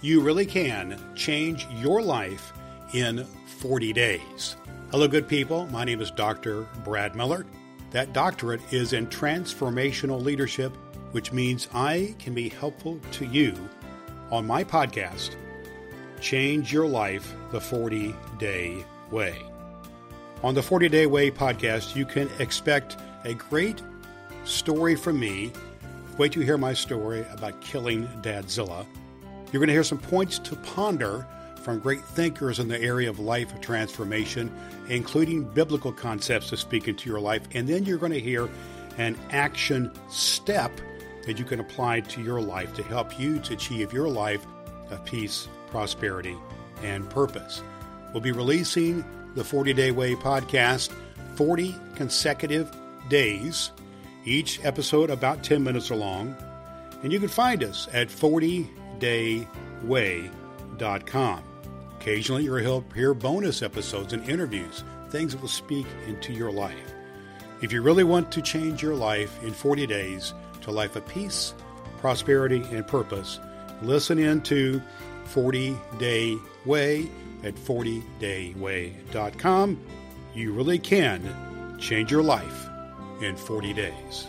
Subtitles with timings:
[0.00, 2.52] you really can change your life
[2.92, 3.24] in
[3.58, 4.56] 40 days.
[4.90, 5.66] Hello, good people.
[5.66, 6.66] My name is Dr.
[6.84, 7.44] Brad Miller.
[7.90, 10.76] That doctorate is in transformational leadership,
[11.12, 13.54] which means I can be helpful to you
[14.30, 15.36] on my podcast,
[16.20, 19.42] Change Your Life the 40 Day Way.
[20.42, 23.82] On the 40 Day Way podcast, you can expect a great
[24.44, 25.52] story from me.
[26.18, 28.86] Wait to hear my story about killing Dadzilla.
[29.52, 31.26] You're going to hear some points to ponder
[31.62, 34.54] from great thinkers in the area of life transformation,
[34.88, 37.42] including biblical concepts to speak into your life.
[37.52, 38.48] And then you're going to hear
[38.96, 40.72] an action step
[41.24, 44.46] that you can apply to your life to help you to achieve your life
[44.90, 46.36] of peace, prosperity,
[46.82, 47.62] and purpose.
[48.12, 50.90] We'll be releasing the 40 Day Way podcast
[51.36, 52.74] 40 consecutive
[53.08, 53.70] days,
[54.24, 56.34] each episode about 10 minutes long.
[57.02, 58.10] And you can find us at
[59.00, 61.42] 40dayway.com.
[62.00, 66.94] Occasionally, you'll hear bonus episodes and interviews, things that will speak into your life.
[67.60, 71.04] If you really want to change your life in 40 days to a life of
[71.08, 71.54] peace,
[71.98, 73.40] prosperity, and purpose,
[73.82, 74.80] listen in to
[75.24, 77.10] 40 Day Way
[77.42, 79.80] at 40dayway.com.
[80.34, 82.68] You really can change your life
[83.20, 84.28] in 40 days.